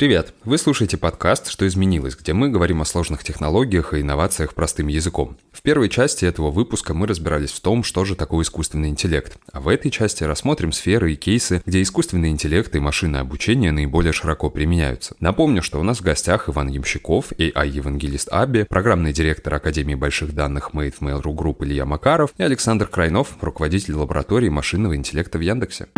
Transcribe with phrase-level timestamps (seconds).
[0.00, 0.32] Привет!
[0.46, 5.36] Вы слушаете подкаст «Что изменилось», где мы говорим о сложных технологиях и инновациях простым языком.
[5.52, 9.36] В первой части этого выпуска мы разбирались в том, что же такое искусственный интеллект.
[9.52, 14.14] А в этой части рассмотрим сферы и кейсы, где искусственный интеллект и машинное обучение наиболее
[14.14, 15.16] широко применяются.
[15.20, 20.70] Напомню, что у нас в гостях Иван Ямщиков, AI-евангелист Аби, программный директор Академии больших данных
[20.72, 25.88] Made Mail.ru Group Илья Макаров и Александр Крайнов, руководитель лаборатории машинного интеллекта в Яндексе.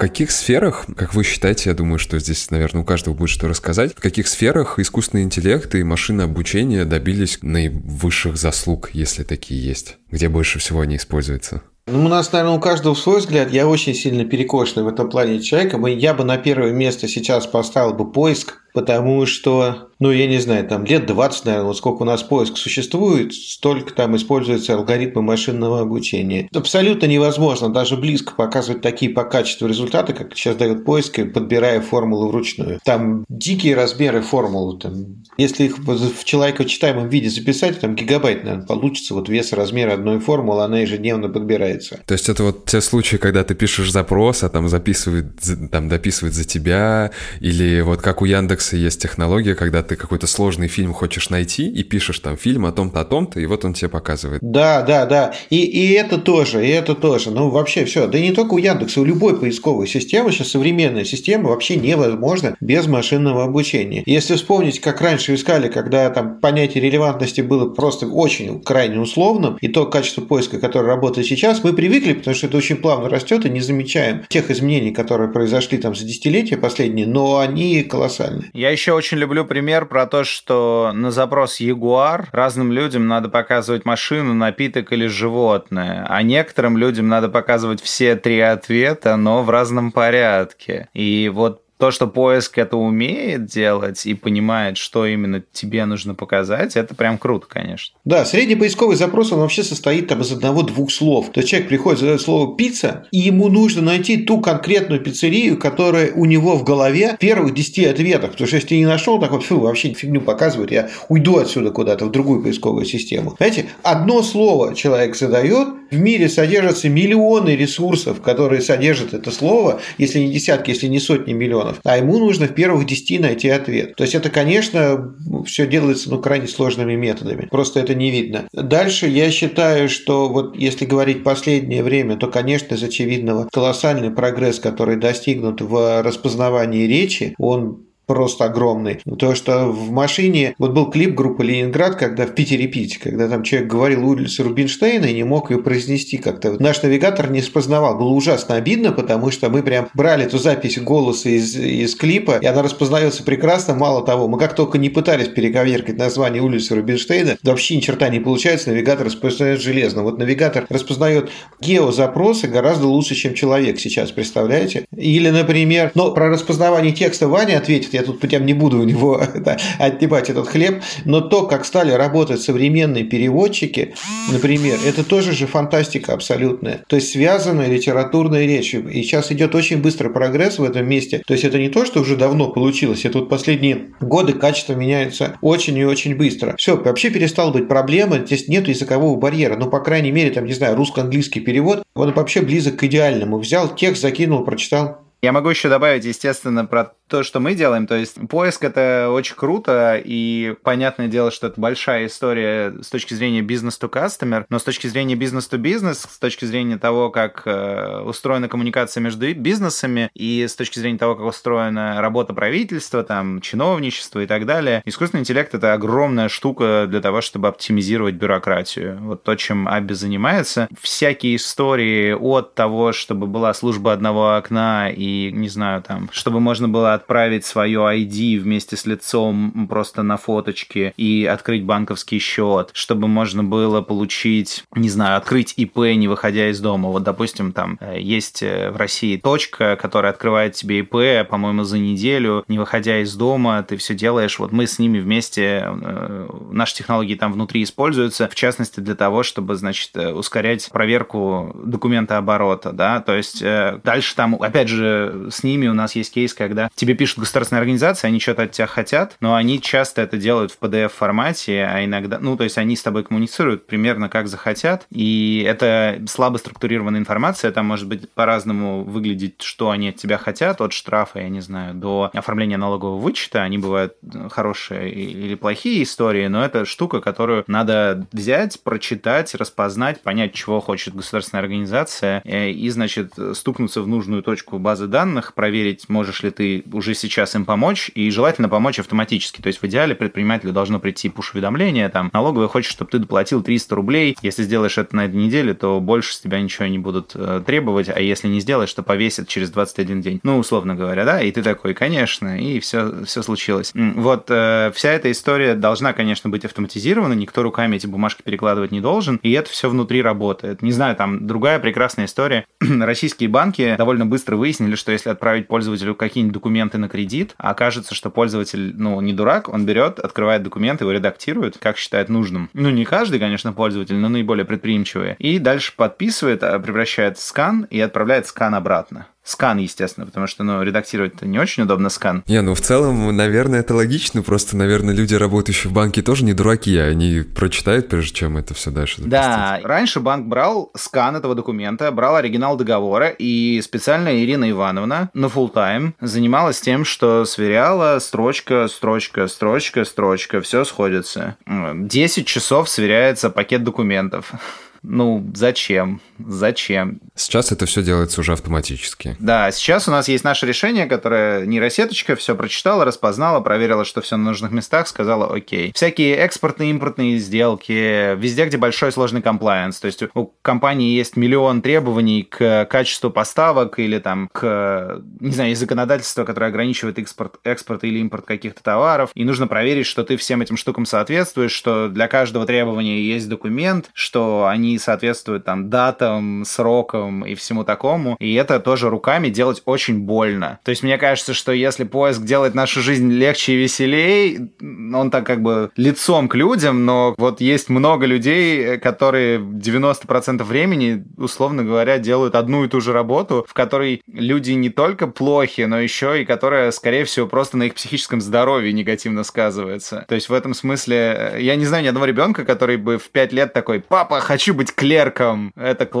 [0.00, 3.92] Каких сферах, как вы считаете, я думаю, что здесь, наверное, у каждого будет что рассказать,
[3.92, 9.98] в каких сферах искусственный интеллект и машинное обучение добились наивысших заслуг, если такие есть?
[10.10, 11.62] Где больше всего они используются?
[11.86, 13.50] Ну, у нас, наверное, у каждого свой взгляд.
[13.50, 15.76] Я очень сильно перекошенный в этом плане человека.
[15.86, 20.66] Я бы на первое место сейчас поставил бы поиск, потому что ну, я не знаю,
[20.66, 25.80] там лет 20, наверное, вот сколько у нас поиск существует, столько там используются алгоритмы машинного
[25.80, 26.48] обучения.
[26.54, 32.28] Абсолютно невозможно даже близко показывать такие по качеству результаты, как сейчас дает поиск, подбирая формулы
[32.28, 32.80] вручную.
[32.82, 34.78] Там дикие размеры формул.
[34.78, 40.18] Там, если их в человекочитаемом виде записать, там гигабайт, наверное, получится вот вес размера одной
[40.18, 42.00] формулы, она ежедневно подбирается.
[42.06, 45.26] То есть это вот те случаи, когда ты пишешь запрос, а там записывает,
[45.70, 48.24] там дописывает за тебя, или вот как у
[48.60, 52.72] Яндекса есть технология, когда ты какой-то сложный фильм хочешь найти и пишешь там фильм о
[52.72, 54.40] том-то, о том-то, и вот он тебе показывает.
[54.42, 55.32] Да, да, да.
[55.48, 57.30] И, и это тоже, и это тоже.
[57.30, 58.06] Ну, вообще все.
[58.06, 62.86] Да не только у Яндекса, у любой поисковой системы, сейчас современная система вообще невозможна без
[62.86, 64.02] машинного обучения.
[64.06, 69.68] Если вспомнить, как раньше искали, когда там понятие релевантности было просто очень крайне условным, и
[69.68, 73.50] то качество поиска, которое работает сейчас, мы привыкли, потому что это очень плавно растет, и
[73.50, 78.49] не замечаем тех изменений, которые произошли там за десятилетия последние, но они колоссальны.
[78.52, 83.84] Я еще очень люблю пример про то, что на запрос Ягуар разным людям надо показывать
[83.84, 89.92] машину, напиток или животное, а некоторым людям надо показывать все три ответа, но в разном
[89.92, 90.88] порядке.
[90.94, 96.76] И вот то, что поиск это умеет делать и понимает, что именно тебе нужно показать,
[96.76, 97.96] это прям круто, конечно.
[98.04, 101.30] Да, средний поисковый запрос, он вообще состоит там из одного-двух слов.
[101.32, 106.12] То есть человек приходит, задает слово «пицца», и ему нужно найти ту конкретную пиццерию, которая
[106.12, 108.32] у него в голове в первых 10 ответах.
[108.32, 111.70] Потому что если ты не нашел, так вот, фу, вообще фигню показывает, я уйду отсюда
[111.70, 113.34] куда-то в другую поисковую систему.
[113.38, 120.20] Знаете, одно слово человек задает, в мире содержатся миллионы ресурсов, которые содержат это слово, если
[120.20, 123.96] не десятки, если не сотни миллионов, а ему нужно в первых десяти найти ответ.
[123.96, 125.14] То есть это, конечно,
[125.46, 127.48] все делается ну, крайне сложными методами.
[127.50, 128.46] Просто это не видно.
[128.52, 134.58] Дальше я считаю, что вот если говорить последнее время, то, конечно, из очевидного колоссальный прогресс,
[134.58, 138.98] который достигнут в распознавании речи, он просто огромный.
[139.20, 140.56] То, что в машине...
[140.58, 145.04] Вот был клип группы «Ленинград», когда в Питере пить, когда там человек говорил улицу Рубинштейна
[145.04, 146.60] и не мог ее произнести как-то.
[146.60, 147.96] Наш навигатор не распознавал.
[147.96, 152.46] Было ужасно обидно, потому что мы прям брали эту запись голоса из, из клипа, и
[152.46, 153.76] она распознается прекрасно.
[153.76, 158.18] Мало того, мы как только не пытались перековеркать название улицы Рубинштейна, вообще ни черта не
[158.18, 160.02] получается, навигатор распознает железно.
[160.02, 164.86] Вот навигатор распознает геозапросы гораздо лучше, чем человек сейчас, представляете?
[164.96, 169.20] Или, например, но про распознавание текста Ваня ответит, я тут прям не буду у него
[169.78, 173.94] отнимать этот хлеб, но то, как стали работать современные переводчики,
[174.32, 176.82] например, это тоже же фантастика абсолютная.
[176.86, 178.74] То есть связанная литературная речь.
[178.74, 181.22] И сейчас идет очень быстрый прогресс в этом месте.
[181.26, 183.04] То есть это не то, что уже давно получилось.
[183.04, 186.56] Это вот последние годы качество меняется очень и очень быстро.
[186.56, 188.24] Все, вообще перестал быть проблемой.
[188.24, 189.56] Здесь нет языкового барьера.
[189.56, 193.38] Ну, по крайней мере, там, не знаю, русско-английский перевод, он вообще близок к идеальному.
[193.38, 195.00] Взял текст, закинул, прочитал.
[195.22, 197.86] Я могу еще добавить, естественно, про то, что мы делаем.
[197.86, 203.14] То есть поиск это очень круто, и понятное дело, что это большая история с точки
[203.14, 209.02] зрения бизнес-то-кастомер, но с точки зрения бизнес-то-бизнес, с точки зрения того, как э, устроена коммуникация
[209.02, 214.46] между бизнесами, и с точки зрения того, как устроена работа правительства, там, чиновничество и так
[214.46, 218.98] далее, искусственный интеллект— это огромная штука для того, чтобы оптимизировать бюрократию.
[219.00, 220.68] Вот то, чем Аби занимается.
[220.80, 226.68] Всякие истории от того, чтобы была служба одного окна и, не знаю, там, чтобы можно
[226.68, 233.08] было отправить свое ID вместе с лицом просто на фоточке и открыть банковский счет, чтобы
[233.08, 236.90] можно было получить, не знаю, открыть ИП, не выходя из дома.
[236.90, 241.78] Вот, допустим, там э, есть э, в России точка, которая открывает тебе ИП, по-моему, за
[241.78, 244.38] неделю, не выходя из дома, ты все делаешь.
[244.38, 249.22] Вот мы с ними вместе, э, наши технологии там внутри используются, в частности, для того,
[249.22, 255.66] чтобы, значит, ускорять проверку документа оборота, да, то есть дальше там, опять же, с ними
[255.68, 259.34] у нас есть кейс, когда тебе пишут государственные организации, они что-то от тебя хотят, но
[259.34, 263.66] они часто это делают в PDF-формате, а иногда, ну, то есть они с тобой коммуницируют
[263.66, 269.90] примерно как захотят, и это слабо структурированная информация, там может быть по-разному выглядеть, что они
[269.90, 273.94] от тебя хотят, от штрафа, я не знаю, до оформления налогового вычета, они бывают
[274.30, 280.94] хорошие или плохие истории, но это штука, которую надо взять, прочитать, распознать, понять, чего хочет
[280.94, 286.62] государственная организация, э, и, значит, стукнуться в нужную точку базы данных, проверить, можешь ли ты
[286.80, 289.40] уже сейчас им помочь, и желательно помочь автоматически.
[289.40, 293.74] То есть в идеале предпринимателю должно прийти пуш-уведомление, там, налоговый хочет, чтобы ты доплатил 300
[293.74, 297.42] рублей, если сделаешь это на этой неделе, то больше с тебя ничего не будут э,
[297.46, 300.20] требовать, а если не сделаешь, то повесят через 21 день.
[300.22, 303.72] Ну, условно говоря, да, и ты такой, конечно, и все, все случилось.
[303.74, 308.80] Вот э, вся эта история должна, конечно, быть автоматизирована, никто руками эти бумажки перекладывать не
[308.80, 310.62] должен, и это все внутри работает.
[310.62, 312.46] Не знаю, там другая прекрасная история.
[312.60, 318.10] Российские банки довольно быстро выяснили, что если отправить пользователю какие-нибудь документы на кредит, окажется, что
[318.10, 322.50] пользователь, ну, не дурак, он берет, открывает документы, его редактирует, как считает нужным.
[322.52, 325.16] Ну, не каждый, конечно, пользователь, но наиболее предприимчивые.
[325.18, 329.06] И дальше подписывает, а, превращает в скан и отправляет скан обратно.
[329.30, 332.24] Скан, естественно, потому что, ну, редактировать это не очень удобно скан.
[332.26, 336.32] Не, ну, в целом, наверное, это логично, просто, наверное, люди, работающие в банке, тоже не
[336.32, 339.12] дураки, они прочитают, прежде чем это все дальше запустить.
[339.12, 345.26] Да, раньше банк брал скан этого документа, брал оригинал договора, и специально Ирина Ивановна на
[345.26, 351.36] full тайм занималась тем, что сверяла строчка, строчка, строчка, строчка, все сходится.
[351.46, 354.32] 10 часов сверяется пакет документов.
[354.82, 356.00] Ну, зачем?
[356.26, 357.00] Зачем?
[357.14, 359.16] Сейчас это все делается уже автоматически.
[359.18, 364.16] Да, сейчас у нас есть наше решение, которое нейросеточка все прочитала, распознала, проверила, что все
[364.16, 365.72] на нужных местах, сказала окей.
[365.74, 369.78] Всякие экспортные, импортные сделки, везде, где большой сложный комплайенс.
[369.80, 375.54] То есть у компании есть миллион требований к качеству поставок или там к, не знаю,
[375.56, 379.10] законодательства, которое ограничивает экспорт, экспорт или импорт каких-то товаров.
[379.14, 383.90] И нужно проверить, что ты всем этим штукам соответствуешь, что для каждого требования есть документ,
[383.92, 385.70] что они соответствуют там
[386.10, 388.16] датам, срокам и всему такому.
[388.18, 390.58] И это тоже руками делать очень больно.
[390.64, 395.26] То есть мне кажется, что если поиск делает нашу жизнь легче и веселее, он так
[395.26, 401.98] как бы лицом к людям, но вот есть много людей, которые 90% времени, условно говоря,
[401.98, 406.24] делают одну и ту же работу, в которой люди не только плохи, но еще и
[406.24, 410.04] которая, скорее всего, просто на их психическом здоровье негативно сказывается.
[410.08, 413.32] То есть в этом смысле я не знаю ни одного ребенка, который бы в 5
[413.32, 415.99] лет такой, папа, хочу быть клерком, это классно.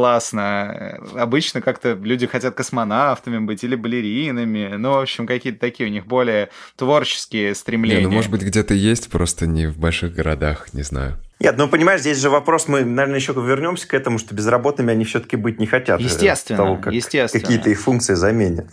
[1.14, 4.76] Обычно как-то люди хотят космонавтами быть или балеринами.
[4.76, 8.00] Ну, в общем, какие-то такие у них более творческие стремления.
[8.00, 11.16] Не, ну, может быть, где-то есть, просто не в больших городах, не знаю.
[11.40, 15.04] Нет, ну понимаешь, здесь же вопрос, мы, наверное, еще вернемся к этому, что безработными они
[15.04, 15.98] все-таки быть не хотят.
[15.98, 17.42] Э, естественно, того, как естественно.
[17.42, 18.66] Какие-то их функции заменят.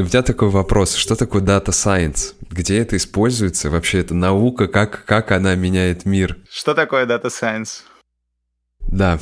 [0.00, 0.94] У меня такой вопрос.
[0.94, 2.32] Что такое Data Science?
[2.48, 3.68] Где это используется?
[3.68, 4.66] Вообще, это наука?
[4.66, 6.38] Как, как она меняет мир?
[6.50, 7.82] Что такое Data Science?
[8.80, 9.18] Да.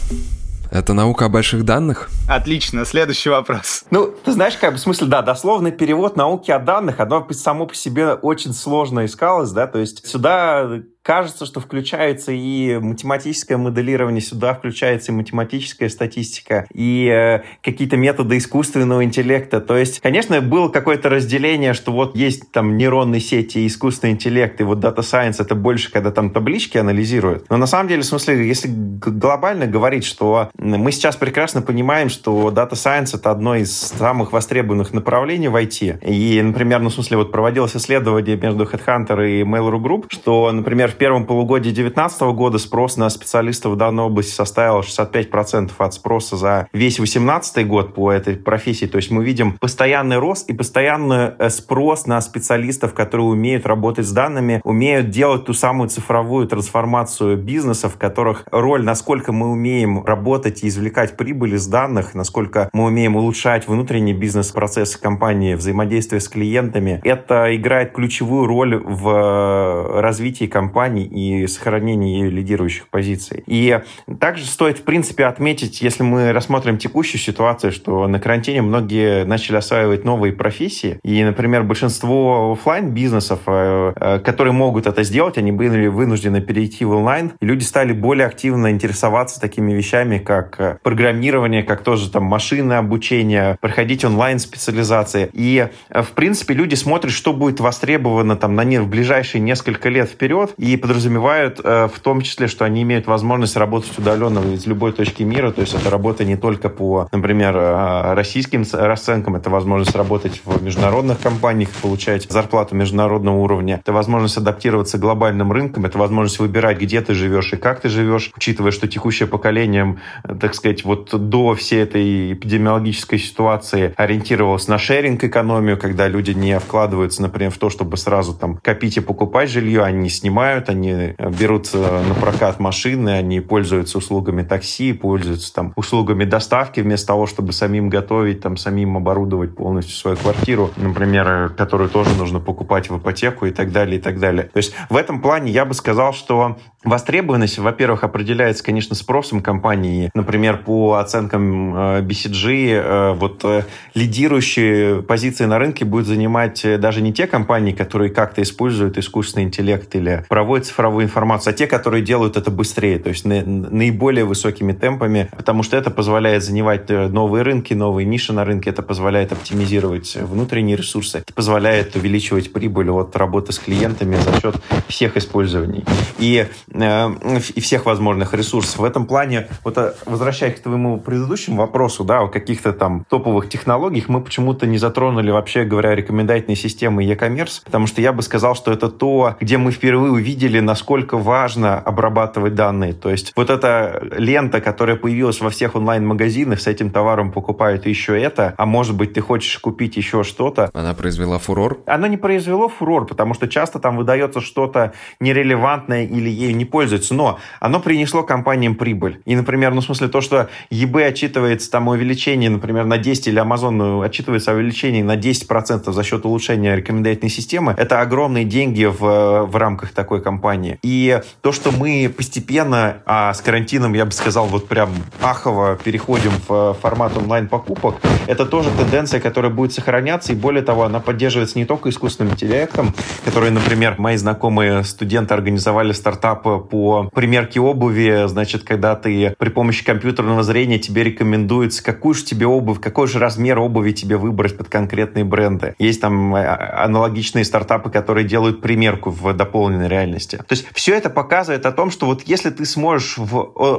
[0.71, 2.09] Это наука о больших данных?
[2.29, 3.87] Отлично, следующий вопрос.
[3.91, 7.67] Ну, ты знаешь, как бы, в смысле, да, дословный перевод науки о данных, оно само
[7.67, 14.20] по себе очень сложно искалось, да, то есть сюда Кажется, что включается и математическое моделирование,
[14.20, 19.62] сюда включается и математическая статистика, и э, какие-то методы искусственного интеллекта.
[19.62, 24.65] То есть, конечно, было какое-то разделение, что вот есть там нейронные сети искусственный интеллект, и
[24.65, 27.48] вот Data Science это больше, когда там таблички анализируют.
[27.48, 32.50] Но на самом деле, в смысле, если глобально говорить, что мы сейчас прекрасно понимаем, что
[32.50, 36.06] Data Science это одно из самых востребованных направлений в IT.
[36.06, 40.97] И, например, ну, в смысле, вот проводилось исследование между Headhunter и Mail.ru Group, что, например,
[40.98, 46.69] первом полугодии 2019 года спрос на специалистов в данной области составил 65% от спроса за
[46.72, 48.86] весь 2018 год по этой профессии.
[48.86, 54.06] То есть мы видим постоянный рост и постоянный э, спрос на специалистов, которые умеют работать
[54.06, 60.05] с данными, умеют делать ту самую цифровую трансформацию бизнеса, в которых роль, насколько мы умеем
[60.05, 66.28] работать и извлекать прибыль из данных, насколько мы умеем улучшать внутренний бизнес-процесс компании, взаимодействие с
[66.28, 73.43] клиентами, это играет ключевую роль в э, развитии компании компаний и сохранении ее лидирующих позиций.
[73.47, 73.81] И
[74.21, 79.57] также стоит, в принципе, отметить, если мы рассмотрим текущую ситуацию, что на карантине многие начали
[79.57, 80.99] осваивать новые профессии.
[81.03, 86.85] И, например, большинство офлайн бизнесов э, э, которые могут это сделать, они были вынуждены перейти
[86.85, 87.33] в онлайн.
[87.41, 92.75] И люди стали более активно интересоваться такими вещами, как э, программирование, как тоже там машины
[92.75, 95.29] обучения, проходить онлайн-специализации.
[95.33, 100.55] И, в принципе, люди смотрят, что будет востребовано там на в ближайшие несколько лет вперед,
[100.59, 105.23] и подразумевают э, в том числе, что они имеют возможность работать удаленно из любой точки
[105.23, 110.41] мира, то есть это работа не только по, например, э, российским расценкам, это возможность работать
[110.44, 116.39] в международных компаниях, получать зарплату международного уровня, это возможность адаптироваться к глобальным рынкам, это возможность
[116.39, 120.85] выбирать, где ты живешь и как ты живешь, учитывая, что текущее поколение, э, так сказать,
[120.85, 127.58] вот до всей этой эпидемиологической ситуации ориентировалось на шеринг-экономию, когда люди не вкладываются, например, в
[127.58, 132.60] то, чтобы сразу там копить и покупать жилье, они снимают, они э, берут на прокат
[132.60, 138.56] машины, они пользуются услугами такси, пользуются там услугами доставки вместо того, чтобы самим готовить, там
[138.56, 143.98] самим оборудовать полностью свою квартиру, например, которую тоже нужно покупать в ипотеку и так далее,
[143.98, 144.44] и так далее.
[144.53, 150.10] То есть в этом плане я бы сказал, что Востребованность, во-первых, определяется, конечно, спросом компании.
[150.15, 157.03] Например, по оценкам э, BCG, э, вот э, лидирующие позиции на рынке будут занимать даже
[157.03, 162.02] не те компании, которые как-то используют искусственный интеллект или проводят цифровую информацию, а те, которые
[162.02, 167.74] делают это быстрее, то есть наиболее высокими темпами, потому что это позволяет занимать новые рынки,
[167.74, 173.52] новые ниши на рынке, это позволяет оптимизировать внутренние ресурсы, это позволяет увеличивать прибыль от работы
[173.52, 174.56] с клиентами за счет
[174.88, 175.84] всех использований.
[176.19, 176.46] И
[176.81, 177.08] Э,
[177.55, 178.78] и всех возможных ресурсов.
[178.78, 183.48] В этом плане, вот э, возвращаясь к твоему предыдущему вопросу, да, о каких-то там топовых
[183.48, 188.55] технологиях, мы почему-то не затронули, вообще говоря, рекомендательные системы e-commerce, потому что я бы сказал,
[188.55, 192.93] что это то, где мы впервые увидели, насколько важно обрабатывать данные.
[192.93, 198.21] То есть вот эта лента, которая появилась во всех онлайн-магазинах, с этим товаром покупают еще
[198.21, 200.71] это, а может быть, ты хочешь купить еще что-то.
[200.73, 201.81] Она произвела фурор?
[201.87, 207.15] Она не произвела фурор, потому что часто там выдается что-то нерелевантное или ею не пользуются,
[207.15, 209.21] но оно принесло компаниям прибыль.
[209.25, 213.29] И, например, ну, в смысле, то, что eBay отчитывается там о увеличении, например, на 10
[213.29, 218.85] или Amazon отчитывается о увеличении на 10% за счет улучшения рекомендательной системы, это огромные деньги
[218.85, 220.79] в, в рамках такой компании.
[220.82, 224.91] И то, что мы постепенно, а с карантином, я бы сказал, вот прям
[225.23, 227.94] ахово переходим в формат онлайн-покупок,
[228.27, 232.94] это тоже тенденция, которая будет сохраняться, и более того, она поддерживается не только искусственным интеллектом,
[233.25, 239.82] который, например, мои знакомые студенты организовали стартап по примерке обуви, значит, когда ты при помощи
[239.82, 244.69] компьютерного зрения тебе рекомендуется, какую же тебе обувь, какой же размер обуви тебе выбрать под
[244.69, 245.75] конкретные бренды.
[245.79, 250.18] Есть там э, аналогичные стартапы, которые делают примерку в дополненной реальности.
[250.39, 253.37] То есть все это показывает о том, что вот если ты сможешь в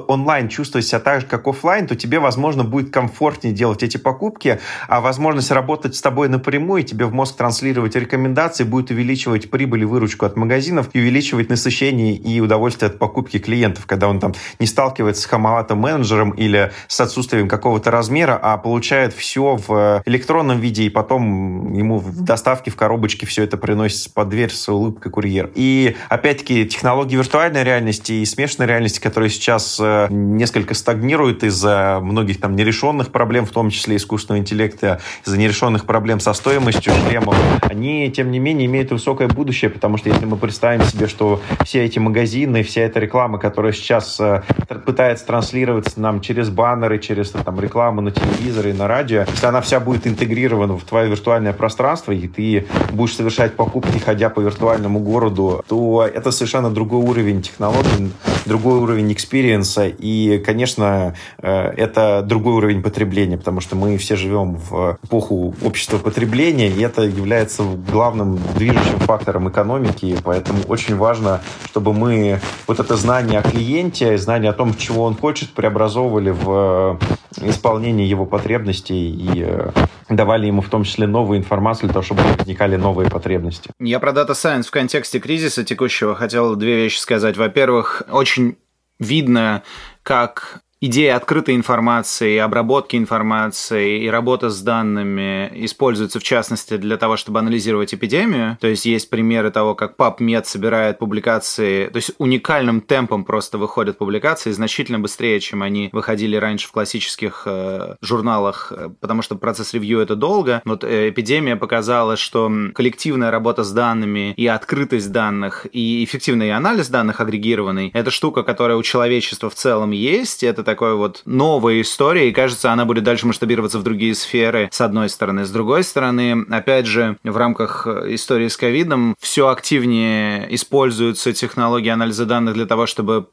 [0.07, 4.59] онлайн чувствовать себя так же, как офлайн, то тебе, возможно, будет комфортнее делать эти покупки,
[4.87, 9.85] а возможность работать с тобой напрямую, тебе в мозг транслировать рекомендации будет увеличивать прибыль и
[9.85, 14.67] выручку от магазинов и увеличивать насыщение и удовольствие от покупки клиентов, когда он там не
[14.67, 20.83] сталкивается с хамоватым менеджером или с отсутствием какого-то размера, а получает все в электронном виде,
[20.83, 25.51] и потом ему в доставке, в коробочке все это приносится под дверь с улыбкой курьер.
[25.55, 25.95] И
[26.29, 32.55] опять-таки технологии виртуальной реальности и смешанной реальности, которые сейчас э, несколько стагнируют из-за многих там
[32.55, 38.29] нерешенных проблем, в том числе искусственного интеллекта, из-за нерешенных проблем со стоимостью шлемов, они, тем
[38.29, 42.61] не менее, имеют высокое будущее, потому что если мы представим себе, что все эти магазины
[42.61, 44.43] вся эта реклама, которая сейчас э,
[44.85, 49.61] пытается транслироваться нам через баннеры, через там, рекламу на телевизоре и на радио, если она
[49.61, 54.99] вся будет интегрирована в твое виртуальное пространство, и ты будешь совершать покупки, ходя по виртуальному
[54.99, 58.11] городу, то это совершенно другой уровень технологий,
[58.45, 64.15] другой уровень experience а, и, конечно, э, это другой уровень потребления, потому что мы все
[64.15, 71.41] живем в эпоху общества потребления, и это является главным движущим фактором экономики, поэтому очень важно,
[71.65, 76.99] чтобы мы вот это знание о клиенте, знание о том, чего он хочет, преобразовывали в
[77.41, 79.71] э, исполнение его потребностей и э,
[80.09, 83.69] давали ему в том числе новую информацию для того, чтобы возникали новые потребности.
[83.79, 87.37] Я про Data Science в контексте кризиса текущего хотел две вещи сказать.
[87.37, 88.57] Во-первых, очень
[88.99, 89.63] видно,
[90.03, 97.17] как идея открытой информации, обработки информации и работа с данными используется в частности для того,
[97.17, 98.57] чтобы анализировать эпидемию.
[98.61, 103.97] То есть есть примеры того, как PubMed собирает публикации, то есть уникальным темпом просто выходят
[103.97, 109.73] публикации, значительно быстрее, чем они выходили раньше в классических э, журналах, э, потому что процесс
[109.73, 110.61] ревью это долго.
[110.65, 116.87] Вот э, эпидемия показала, что коллективная работа с данными и открытость данных и эффективный анализ
[116.87, 122.29] данных агрегированный– это штука, которая у человечества в целом есть, это такой вот новая история,
[122.29, 125.43] и кажется, она будет дальше масштабироваться в другие сферы, с одной стороны.
[125.43, 132.25] С другой стороны, опять же, в рамках истории с ковидом все активнее используются технологии анализа
[132.25, 133.29] данных для того, чтобы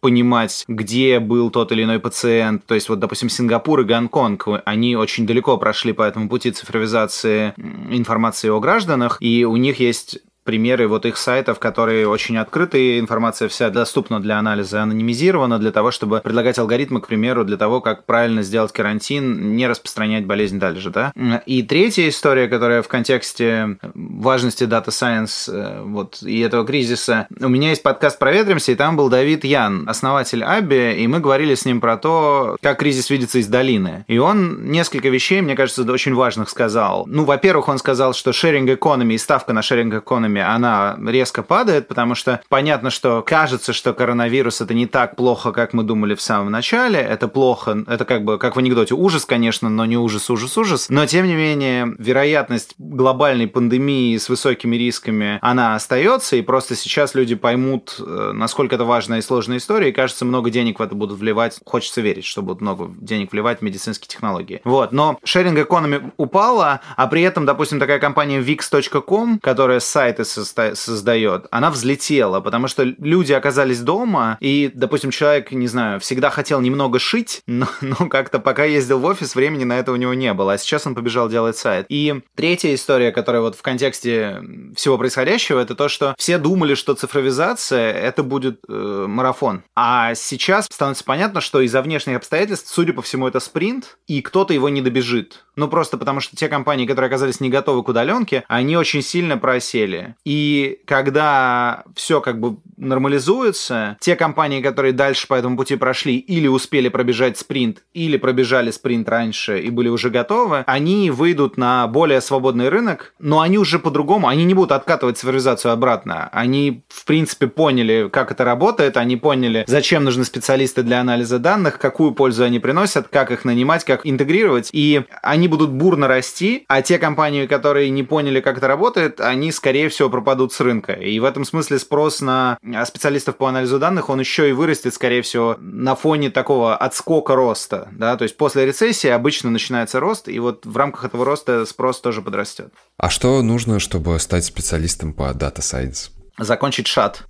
[0.00, 2.64] понимать, где был тот или иной пациент.
[2.66, 7.54] То есть, вот, допустим, Сингапур и Гонконг, они очень далеко прошли по этому пути цифровизации
[7.90, 13.48] информации о гражданах, и у них есть примеры вот их сайтов, которые очень открыты, информация
[13.48, 18.06] вся доступна для анализа, анонимизирована для того, чтобы предлагать алгоритмы, к примеру, для того, как
[18.06, 21.12] правильно сделать карантин, не распространять болезнь дальше, да.
[21.44, 27.26] И третья история, которая в контексте важности Data Science э, вот, и этого кризиса.
[27.40, 31.54] У меня есть подкаст «Проветримся», и там был Давид Ян, основатель Аби, и мы говорили
[31.54, 34.04] с ним про то, как кризис видится из долины.
[34.06, 37.04] И он несколько вещей, мне кажется, очень важных сказал.
[37.06, 39.90] Ну, во-первых, он сказал, что economy и ставка на sharing
[40.36, 45.52] economy, она резко падает, потому что понятно, что кажется, что коронавирус это не так плохо,
[45.52, 46.98] как мы думали в самом начале.
[46.98, 50.86] Это плохо, это как бы, как в анекдоте, ужас, конечно, но не ужас, ужас, ужас.
[50.88, 57.14] Но, тем не менее, вероятность глобальной пандемии с высокими рисками, она остается, и просто сейчас
[57.14, 60.94] люди поймут, э, насколько это важная и сложная история, и, кажется, много денег в это
[60.94, 61.58] будут вливать.
[61.64, 64.60] Хочется верить, что будут много денег вливать в медицинские технологии.
[64.64, 64.92] Вот.
[64.92, 71.70] Но sharing economy упала, а при этом, допустим, такая компания Wix.com, которая сайты создает, она
[71.70, 77.42] взлетела, потому что люди оказались дома, и, допустим, человек, не знаю, всегда хотел немного шить,
[77.46, 80.58] но, но как-то пока ездил в офис, времени на это у него не было, а
[80.58, 81.86] сейчас он побежал делать сайт.
[81.88, 84.42] И третья история, которая вот в контексте
[84.74, 89.62] всего происходящего, это то, что все думали, что цифровизация это будет э, марафон.
[89.74, 94.52] А сейчас становится понятно, что из-за внешних обстоятельств, судя по всему, это спринт, и кто-то
[94.52, 95.45] его не добежит.
[95.56, 99.38] Ну, просто потому что те компании, которые оказались не готовы к удаленке, они очень сильно
[99.38, 100.14] просели.
[100.24, 106.46] И когда все как бы нормализуется, те компании, которые дальше по этому пути прошли, или
[106.46, 112.20] успели пробежать спринт, или пробежали спринт раньше и были уже готовы, они выйдут на более
[112.20, 116.28] свободный рынок, но они уже по-другому, они не будут откатывать цифровизацию обратно.
[116.32, 121.78] Они, в принципе, поняли, как это работает, они поняли, зачем нужны специалисты для анализа данных,
[121.78, 126.82] какую пользу они приносят, как их нанимать, как интегрировать, и они будут бурно расти, а
[126.82, 130.92] те компании, которые не поняли, как это работает, они, скорее всего, пропадут с рынка.
[130.92, 135.22] И в этом смысле спрос на специалистов по анализу данных, он еще и вырастет, скорее
[135.22, 140.38] всего, на фоне такого отскока роста, да, то есть после рецессии обычно начинается рост, и
[140.38, 142.72] вот в рамках этого роста спрос тоже подрастет.
[142.98, 146.10] А что нужно, чтобы стать специалистом по Data Science?
[146.38, 147.24] Закончить шат.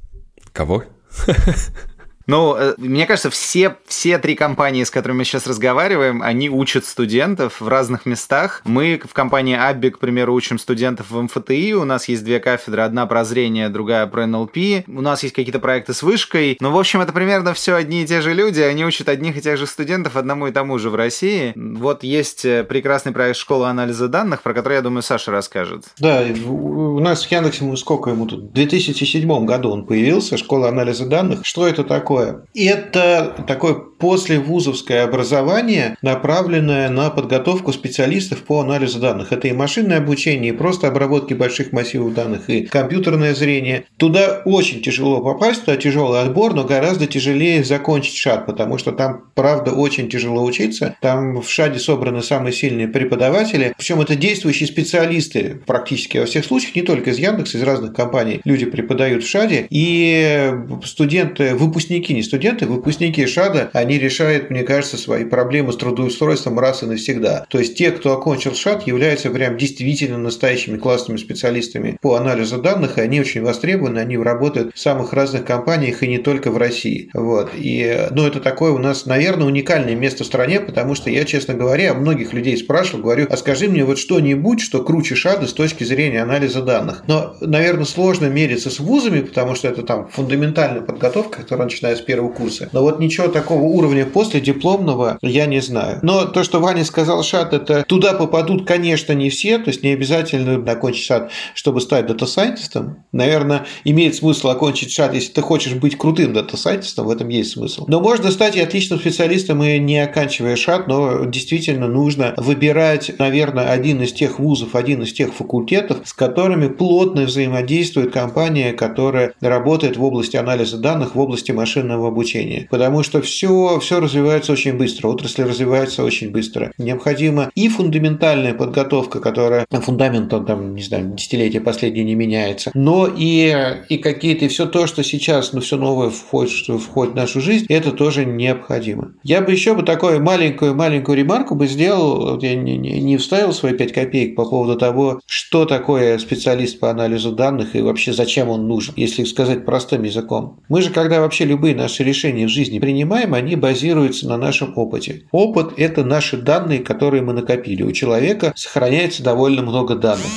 [0.53, 0.85] Кого?
[2.27, 6.85] Ну, э, мне кажется, все, все три компании, с которыми мы сейчас разговариваем, они учат
[6.85, 8.63] студентов в разных местах.
[8.65, 11.75] Мы в компании Абби, к примеру, учим студентов в МФТИ.
[11.75, 14.57] У нас есть две кафедры, одна про зрение, другая про НЛП.
[14.89, 16.57] У нас есть какие-то проекты с вышкой.
[16.61, 18.61] Ну, в общем, это примерно все одни и те же люди.
[18.61, 21.53] Они учат одних и тех же студентов одному и тому же в России.
[21.55, 25.85] Вот есть э, прекрасный проект школы анализа данных, про который, я думаю, Саша расскажет.
[25.99, 28.51] Да, у нас в Яндексе, сколько ему тут?
[28.51, 31.41] В 2007 году он появился, школа анализа данных.
[31.45, 32.16] Что это такое?
[32.17, 32.45] Такое?
[32.55, 39.33] Это такое послевузовское образование, направленное на подготовку специалистов по анализу данных.
[39.33, 43.85] Это и машинное обучение, и просто обработки больших массивов данных, и компьютерное зрение.
[43.97, 49.25] Туда очень тяжело попасть, туда тяжелый отбор, но гораздо тяжелее закончить ШАД, потому что там,
[49.35, 50.97] правда, очень тяжело учиться.
[51.01, 56.75] Там в ШАДе собраны самые сильные преподаватели, причем это действующие специалисты практически во всех случаях,
[56.75, 58.41] не только из Яндекса, из разных компаний.
[58.45, 60.53] Люди преподают в ШАДе, и
[60.85, 66.83] студенты, выпускники, не студенты, выпускники ШАДа, они решают, мне кажется, свои проблемы с трудоустройством раз
[66.83, 67.47] и навсегда.
[67.49, 72.99] То есть те, кто окончил ШАД, являются прям действительно настоящими классными специалистами по анализу данных,
[72.99, 77.11] и они очень востребованы, они работают в самых разных компаниях и не только в России.
[77.15, 77.51] Вот.
[77.55, 81.55] И, ну, это такое у нас, наверное, уникальное место в стране, потому что я, честно
[81.55, 85.85] говоря, многих людей спрашивал, говорю, а скажи мне вот что-нибудь, что круче ШАДа с точки
[85.85, 87.05] зрения анализа данных.
[87.07, 92.07] Но, наверное, сложно мериться с вузами, потому что это там фундаментальная подготовка, которая начинается с
[92.07, 92.69] первого курса.
[92.73, 96.01] Но вот ничего такого уровня после дипломного я не знаю.
[96.03, 99.91] Но то, что Ваня сказал ШАД, это туда попадут, конечно, не все, то есть не
[99.91, 103.05] обязательно окончить ШАД, чтобы стать data scientist ом.
[103.13, 107.29] Наверное, имеет смысл окончить ШАД, если ты хочешь быть крутым data scientist ом, в этом
[107.29, 107.85] есть смысл.
[107.89, 113.71] Но можно стать и отличным специалистом и не оканчивая ШАД, но действительно нужно выбирать, наверное,
[113.71, 119.97] один из тех вузов, один из тех факультетов, с которыми плотно взаимодействует компания, которая работает
[119.97, 122.67] в области анализа данных, в области машинного обучения.
[122.71, 126.73] Потому что все все, развивается очень быстро, отрасль развивается очень быстро.
[126.79, 133.55] Необходима и фундаментальная подготовка, которая фундамент, там, не знаю, десятилетия последние не меняется, но и,
[133.89, 137.67] и какие-то, и все то, что сейчас, ну, все новое входит, входит в нашу жизнь,
[137.69, 139.13] это тоже необходимо.
[139.23, 143.53] Я бы еще бы такую маленькую-маленькую ремарку бы сделал, вот я не, не, не вставил
[143.53, 148.49] свои 5 копеек по поводу того, что такое специалист по анализу данных и вообще зачем
[148.49, 150.61] он нужен, если сказать простым языком.
[150.69, 155.23] Мы же, когда вообще любые наши решения в жизни принимаем, они базируется на нашем опыте.
[155.33, 157.83] Опыт– это наши данные, которые мы накопили.
[157.83, 160.31] У человека сохраняется довольно много данных.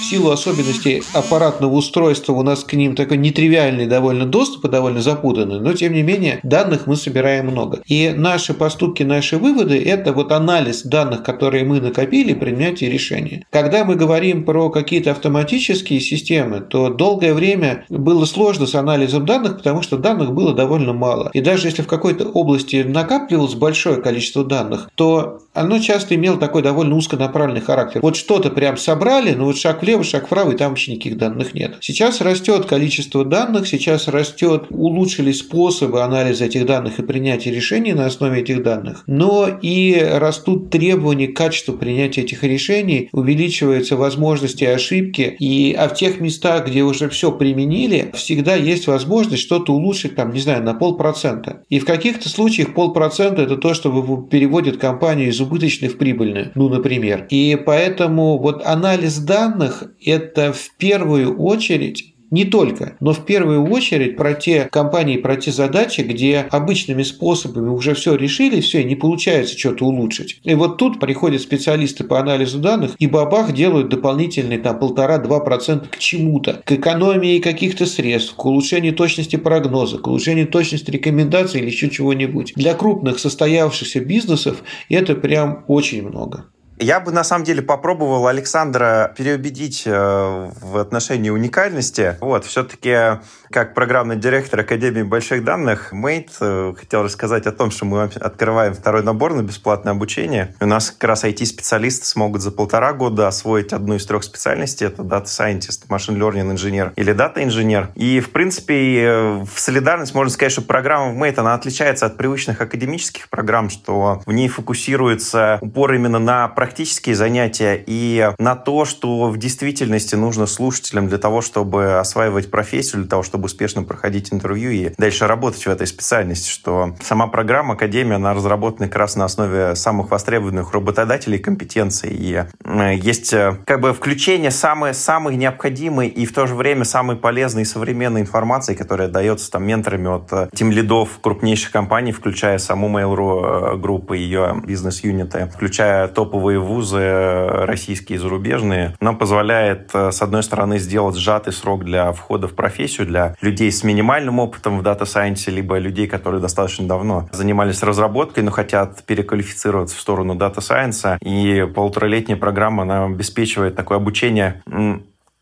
[0.00, 5.00] в силу особенностей аппаратного устройства у нас к ним такой нетривиальный довольно доступ и довольно
[5.00, 7.80] запутанный, но тем не менее данных мы собираем много.
[7.86, 13.44] И наши поступки, наши выводы– это вот анализ данных, которые мы накопили, принятие решения.
[13.50, 19.56] Когда мы говорим про какие-то автоматические системы, то долгое время было сложно с анализом данных,
[19.58, 21.30] потому что данных было довольно мало.
[21.32, 26.62] И даже если в какой-то области накапливалось большое количество данных, то оно часто имело такой
[26.62, 28.00] довольно узконаправленный характер.
[28.02, 31.54] Вот что-то прям собрали, но вот шаг влево, шаг вправо, и там вообще никаких данных
[31.54, 31.76] нет.
[31.80, 38.06] Сейчас растет количество данных, сейчас растет, улучшились способы анализа этих данных и принятия решений на
[38.06, 45.36] основе этих данных, но и растут требования к качеству принятия этих решений, увеличиваются возможности ошибки,
[45.38, 50.32] и, а в тех местах, где уже все применили, всегда есть возможность что-то улучшить, там,
[50.32, 51.62] не знаю, на полпроцента.
[51.68, 53.90] И в каких-то случаях полпроцента– это то, что
[54.30, 57.26] переводит компанию из убыточной в прибыльную, ну, например.
[57.30, 64.16] И поэтому вот анализ данных– это в первую очередь не только, но в первую очередь
[64.16, 69.58] про те компании, про те задачи, где обычными способами уже все решили, все, не получается
[69.58, 70.40] что-то улучшить.
[70.42, 75.88] И вот тут приходят специалисты по анализу данных и бабах делают дополнительные там полтора-два процента
[75.88, 81.68] к чему-то, к экономии каких-то средств, к улучшению точности прогноза, к улучшению точности рекомендаций или
[81.68, 82.52] еще чего-нибудь.
[82.56, 86.46] Для крупных состоявшихся бизнесов это прям очень много.
[86.78, 92.16] Я бы на самом деле попробовал Александра переубедить э, в отношении уникальности.
[92.20, 93.18] Вот, все-таки
[93.50, 98.74] как программный директор Академии больших данных, Мейт э, хотел рассказать о том, что мы открываем
[98.74, 100.54] второй набор на бесплатное обучение.
[100.60, 104.86] У нас как раз IT-специалисты смогут за полтора года освоить одну из трех специальностей.
[104.86, 107.90] Это Data Scientist, Machine Learning инженер или Data инженер.
[107.94, 112.16] И, в принципе, э, в солидарность можно сказать, что программа в Mate, она отличается от
[112.16, 118.84] привычных академических программ, что в ней фокусируется упор именно на практические занятия и на то,
[118.84, 124.32] что в действительности нужно слушателям для того, чтобы осваивать профессию, для того, чтобы успешно проходить
[124.32, 129.14] интервью и дальше работать в этой специальности, что сама программа Академия, она разработана как раз
[129.14, 132.10] на основе самых востребованных работодателей компетенций.
[132.10, 136.82] И э, есть э, как бы включение самой, самой необходимой и в то же время
[136.82, 142.10] самой полезной и современной информации, которая дается там менторами от э, тем лидов крупнейших компаний,
[142.10, 149.90] включая саму Mail.ru группы, ее бизнес-юниты, включая топовые топовые вузы, российские и зарубежные, нам позволяет,
[149.94, 154.38] э, с одной стороны, сделать сжатый срок для входа в профессию для людей с минимальным
[154.38, 160.00] опытом в дата сайенсе, либо людей, которые достаточно давно занимались разработкой, но хотят переквалифицироваться в
[160.00, 161.18] сторону дата сайенса.
[161.20, 164.62] И полуторалетняя программа, она обеспечивает такое обучение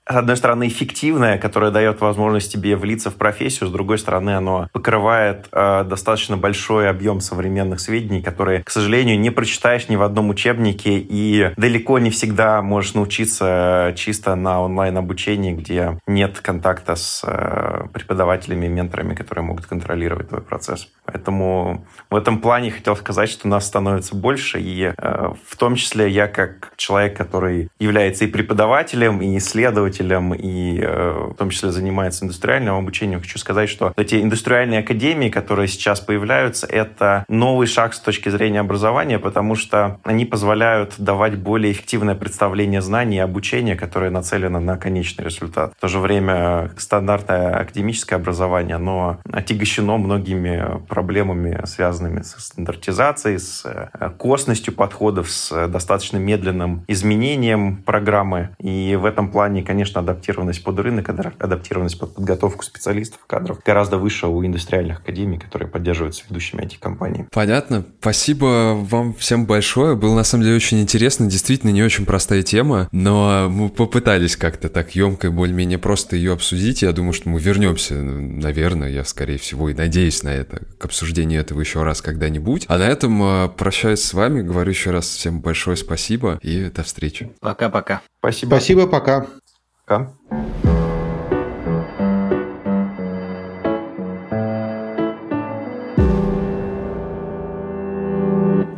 [0.07, 4.69] с одной стороны, эффективное, которое дает возможность тебе влиться в профессию, с другой стороны, оно
[4.73, 10.29] покрывает э, достаточно большой объем современных сведений, которые, к сожалению, не прочитаешь ни в одном
[10.29, 17.87] учебнике и далеко не всегда можешь научиться чисто на онлайн-обучении, где нет контакта с э,
[17.93, 20.89] преподавателями, менторами, которые могут контролировать твой процесс.
[21.15, 26.11] Поэтому в этом плане хотел сказать, что нас становится больше, и э, в том числе
[26.11, 32.25] я как человек, который является и преподавателем, и исследователем, и э, в том числе занимается
[32.25, 38.01] индустриальным обучением, хочу сказать, что эти индустриальные академии, которые сейчас появляются, это новый шаг с
[38.01, 44.11] точки зрения образования, потому что они позволяют давать более эффективное представление знаний и обучения, которое
[44.11, 45.75] нацелено на конечный результат.
[45.79, 51.04] В то же время стандартное академическое образование, оно отягощено многими проблемами,
[51.67, 58.51] связанными с стандартизацией, с э, косностью подходов, с достаточно медленным изменением программы.
[58.59, 64.27] И в этом плане, конечно, адаптированность под рынок, адаптированность под подготовку специалистов, кадров гораздо выше
[64.27, 67.29] у индустриальных академий, которые поддерживаются ведущими IT-компаниями.
[67.33, 67.85] Понятно.
[68.01, 69.97] Спасибо вам всем большое.
[69.97, 71.27] Было, на самом деле, очень интересно.
[71.27, 76.33] Действительно, не очень простая тема, но мы попытались как-то так емко и более-менее просто ее
[76.33, 76.83] обсудить.
[76.83, 81.41] Я думаю, что мы вернемся, наверное, я, скорее всего, и надеюсь на это, к обсуждению
[81.41, 82.67] этого еще раз когда-нибудь.
[82.69, 84.43] А на этом э, прощаюсь с вами.
[84.43, 87.33] Говорю еще раз всем большое спасибо и до встречи.
[87.41, 88.03] Пока-пока.
[88.21, 88.51] Спасибо.
[88.51, 89.27] Спасибо, пока.
[89.85, 90.44] Пока.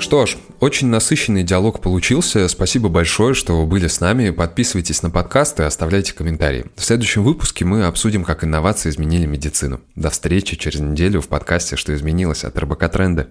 [0.07, 2.47] Что ж, очень насыщенный диалог получился.
[2.47, 4.31] Спасибо большое, что были с нами.
[4.31, 6.67] Подписывайтесь на подкаст и оставляйте комментарии.
[6.77, 9.81] В следующем выпуске мы обсудим, как инновации изменили медицину.
[9.97, 13.27] До встречи через неделю в подкасте «Что изменилось» от РБК Тренды.